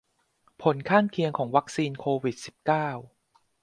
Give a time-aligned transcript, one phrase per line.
[0.61, 2.87] ผลข้างเคียงของวัคซีนโควิดสิบเก้า